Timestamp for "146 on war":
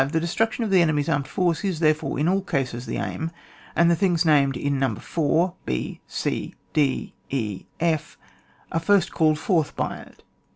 9.97-10.49